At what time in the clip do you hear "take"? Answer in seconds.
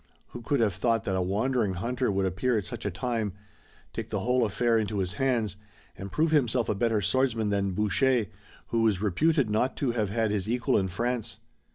3.93-4.09